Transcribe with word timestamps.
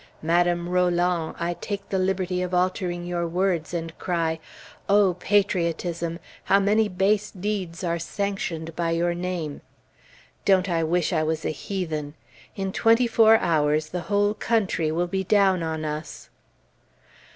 Madame 0.23 0.67
Roland, 0.67 1.35
I 1.39 1.53
take 1.53 1.89
the 1.89 1.99
liberty 1.99 2.41
of 2.41 2.55
altering 2.55 3.05
your 3.05 3.27
words 3.27 3.71
and 3.71 3.95
cry, 3.99 4.39
"O 4.89 5.13
Patriotism! 5.13 6.17
How 6.45 6.59
many 6.59 6.89
base 6.89 7.29
deeds 7.29 7.83
are 7.83 7.99
sanctioned 7.99 8.75
by 8.75 8.89
your 8.89 9.13
name!" 9.13 9.61
Don't 10.43 10.67
I 10.67 10.83
wish 10.83 11.13
I 11.13 11.21
was 11.21 11.45
a 11.45 11.51
heathen! 11.51 12.15
In 12.55 12.71
twenty 12.71 13.05
four 13.05 13.37
hours 13.37 13.89
the 13.89 14.01
whole 14.09 14.33
country 14.33 14.91
will 14.91 15.05
be 15.05 15.23
down 15.23 15.61
on 15.61 15.85
us. 15.85 16.31